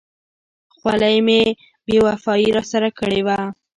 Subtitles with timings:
[0.75, 1.41] خولۍ مې
[1.85, 3.39] بې وفایي را سره کړې وه.